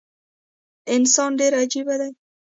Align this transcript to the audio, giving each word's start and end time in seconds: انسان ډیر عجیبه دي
انسان 0.95 1.31
ډیر 1.39 1.51
عجیبه 1.61 1.95
دي 2.01 2.11